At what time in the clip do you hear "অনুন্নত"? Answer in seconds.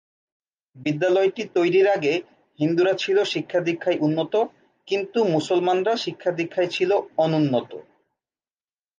7.17-7.71